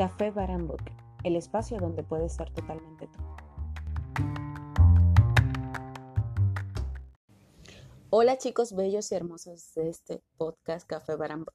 [0.00, 0.80] Café Book,
[1.24, 3.20] el espacio donde puedes ser totalmente tú.
[8.08, 11.52] Hola chicos bellos y hermosos de este podcast Café Book.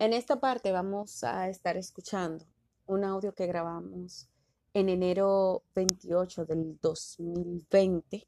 [0.00, 2.44] En esta parte vamos a estar escuchando
[2.86, 4.28] un audio que grabamos
[4.74, 8.26] en enero 28 del 2020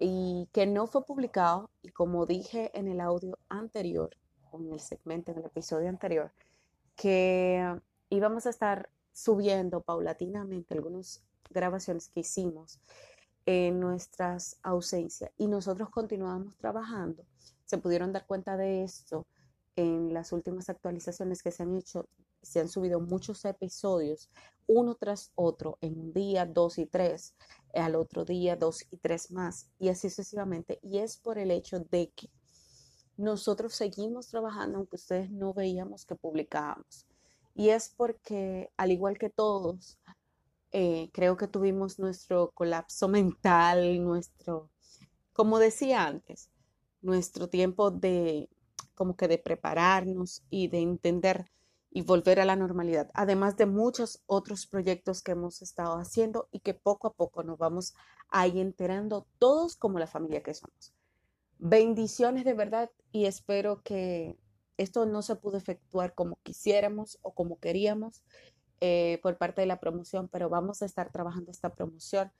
[0.00, 4.10] y que no fue publicado y como dije en el audio anterior
[4.52, 6.32] en el segmento, en el episodio anterior,
[6.96, 7.80] que
[8.12, 12.78] íbamos a estar subiendo paulatinamente algunas grabaciones que hicimos
[13.46, 17.24] en nuestras ausencias y nosotros continuamos trabajando.
[17.64, 19.26] Se pudieron dar cuenta de esto
[19.76, 22.06] en las últimas actualizaciones que se han hecho,
[22.42, 24.30] se han subido muchos episodios,
[24.66, 27.34] uno tras otro, en un día, dos y tres,
[27.74, 30.78] al otro día, dos y tres más, y así sucesivamente.
[30.82, 32.28] Y es por el hecho de que
[33.16, 37.06] nosotros seguimos trabajando aunque ustedes no veíamos que publicábamos.
[37.54, 39.98] Y es porque, al igual que todos,
[40.72, 44.70] eh, creo que tuvimos nuestro colapso mental, nuestro,
[45.32, 46.50] como decía antes,
[47.02, 48.48] nuestro tiempo de
[48.94, 51.46] como que de prepararnos y de entender
[51.90, 56.60] y volver a la normalidad, además de muchos otros proyectos que hemos estado haciendo y
[56.60, 57.94] que poco a poco nos vamos
[58.30, 60.94] a ir enterando todos como la familia que somos.
[61.58, 64.38] Bendiciones de verdad y espero que
[64.82, 68.22] esto no se pudo efectuar como quisiéramos o como queríamos
[68.80, 72.32] eh, por parte de la promoción, pero vamos a estar trabajando esta promoción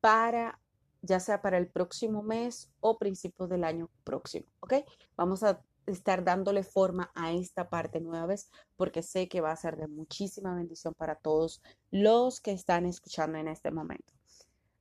[0.00, 0.58] para
[1.02, 4.74] ya sea para el próximo mes o principios del año próximo, ¿ok?
[5.16, 9.56] Vamos a estar dándole forma a esta parte nueva vez porque sé que va a
[9.56, 14.12] ser de muchísima bendición para todos los que están escuchando en este momento.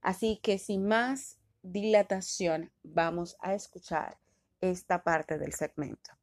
[0.02, 4.18] Así que sin más dilatación, vamos a escuchar
[4.62, 6.19] esta parte del segmento.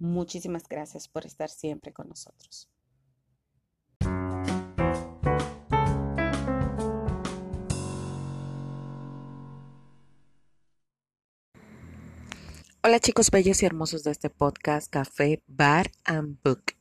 [0.00, 2.70] Muchísimas gracias por estar siempre con nosotros.
[12.82, 16.72] Hola chicos bellos y hermosos de este podcast Café, Bar and Book.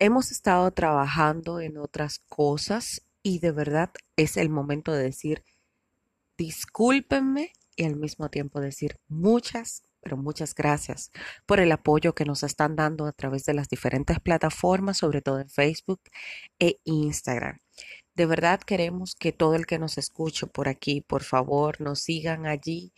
[0.00, 5.44] Hemos estado trabajando en otras cosas y de verdad es el momento de decir
[6.36, 11.10] discúlpenme y al mismo tiempo decir muchas, pero muchas gracias
[11.46, 15.40] por el apoyo que nos están dando a través de las diferentes plataformas, sobre todo
[15.40, 16.00] en Facebook
[16.58, 17.60] e Instagram.
[18.14, 22.46] De verdad queremos que todo el que nos escuche por aquí, por favor, nos sigan
[22.46, 22.92] allí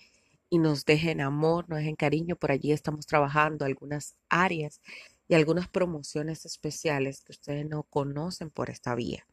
[0.51, 2.37] y nos dejen amor, nos dejen cariño.
[2.37, 4.81] Por allí estamos trabajando algunas áreas
[5.29, 9.27] y algunas promociones especiales que ustedes no conocen por esta vía.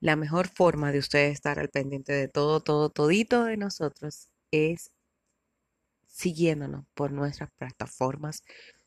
[0.00, 4.90] La mejor forma de ustedes estar al pendiente de todo, todo, todito de nosotros es
[6.14, 8.42] siguiéndonos por nuestras plataformas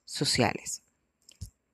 [0.05, 0.81] sociales.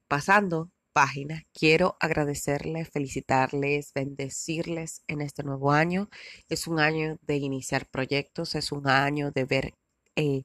[0.08, 1.44] Pasando página.
[1.54, 6.10] Quiero agradecerles, felicitarles, bendecirles en este nuevo año.
[6.50, 9.74] Es un año de iniciar proyectos, es un año de ver
[10.16, 10.44] eh,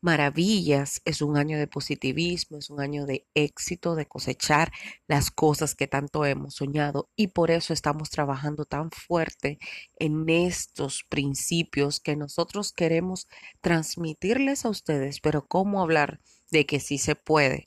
[0.00, 4.72] maravillas, es un año de positivismo, es un año de éxito, de cosechar
[5.06, 9.58] las cosas que tanto hemos soñado y por eso estamos trabajando tan fuerte
[9.98, 13.28] en estos principios que nosotros queremos
[13.60, 17.64] transmitirles a ustedes, pero cómo hablar de que sí se puede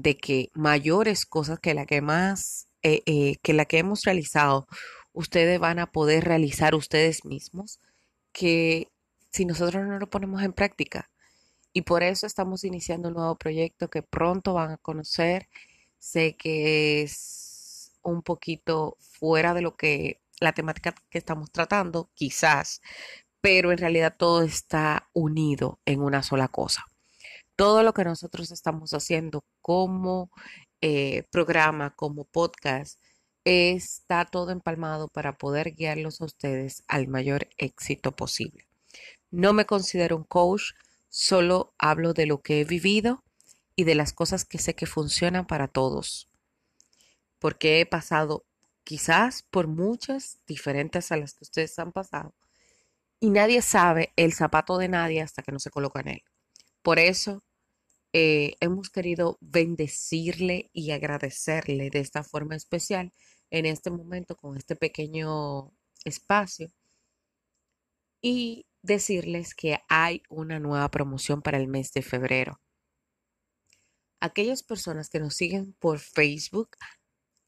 [0.00, 4.66] de que mayores cosas que la que más, eh, eh, que la que hemos realizado,
[5.12, 7.80] ustedes van a poder realizar ustedes mismos,
[8.32, 8.88] que
[9.30, 11.10] si nosotros no lo ponemos en práctica.
[11.72, 15.48] Y por eso estamos iniciando un nuevo proyecto que pronto van a conocer.
[15.98, 22.80] Sé que es un poquito fuera de lo que la temática que estamos tratando, quizás,
[23.40, 26.84] pero en realidad todo está unido en una sola cosa
[27.60, 30.30] todo lo que nosotros estamos haciendo como
[30.80, 32.98] eh, programa, como podcast,
[33.44, 38.69] está todo empalmado para poder guiarlos a ustedes al mayor éxito posible.
[39.30, 40.72] No me considero un coach,
[41.08, 43.22] solo hablo de lo que he vivido
[43.76, 46.28] y de las cosas que sé que funcionan para todos.
[47.38, 48.44] Porque he pasado
[48.84, 52.34] quizás por muchas diferentes a las que ustedes han pasado.
[53.20, 56.24] Y nadie sabe el zapato de nadie hasta que no se coloca en él.
[56.82, 57.42] Por eso
[58.12, 63.12] eh, hemos querido bendecirle y agradecerle de esta forma especial
[63.50, 65.70] en este momento con este pequeño
[66.04, 66.72] espacio
[68.22, 72.60] y decirles que hay una nueva promoción para el mes de febrero.
[74.20, 76.76] Aquellas personas que nos siguen por Facebook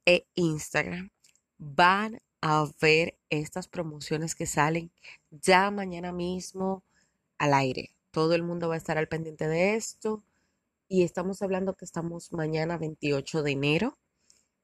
[0.06, 1.10] e Instagram
[1.58, 4.90] van a ver estas promociones que salen
[5.30, 6.84] ya mañana mismo
[7.38, 7.94] al aire.
[8.10, 10.24] Todo el mundo va a estar al pendiente de esto
[10.88, 13.98] y estamos hablando que estamos mañana 28 de enero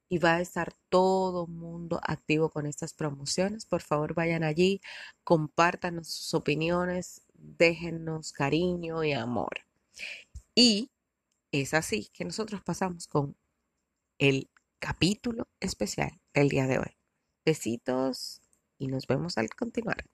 [0.09, 3.67] y va a estar todo mundo activo con estas promociones.
[3.67, 4.81] Por favor, vayan allí,
[5.25, 9.65] compártanos sus opiniones, déjennos cariño y amor.
[10.55, 10.91] Y
[11.53, 13.37] es así que nosotros pasamos con
[14.19, 16.97] el capítulo especial del día de hoy.
[17.45, 18.43] Besitos
[18.79, 20.05] y nos vemos al continuar.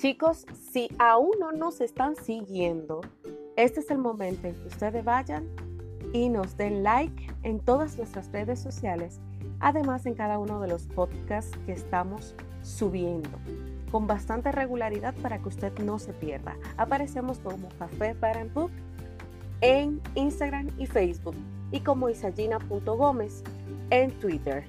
[0.00, 3.02] Chicos, si aún no nos están siguiendo,
[3.56, 5.46] este es el momento en que ustedes vayan
[6.14, 9.20] y nos den like en todas nuestras redes sociales,
[9.58, 13.28] además en cada uno de los podcasts que estamos subiendo
[13.92, 16.56] con bastante regularidad para que usted no se pierda.
[16.78, 18.70] Aparecemos como Café Bar Book
[19.60, 21.36] en Instagram y Facebook
[21.72, 23.44] y como isagina.gómez
[23.90, 24.64] en Twitter.